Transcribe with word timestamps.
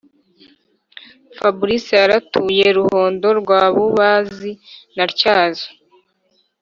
fabrice 1.37 1.93
yaratuye 2.01 2.65
Ruhondo 2.77 3.27
rwa 3.39 3.61
Bubazi 3.75 4.51
na 4.95 5.05
Tyazo 5.17 5.67